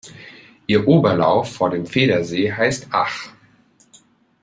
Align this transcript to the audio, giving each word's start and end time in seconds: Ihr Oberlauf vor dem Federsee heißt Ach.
Ihr 0.65 0.87
Oberlauf 0.87 1.53
vor 1.57 1.69
dem 1.69 1.85
Federsee 1.85 2.51
heißt 2.51 2.87
Ach. 2.89 3.29